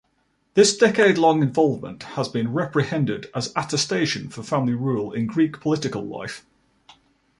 [0.55, 6.43] This decade-long involvement has been reprehended as attestation for family-rule in Greek political life.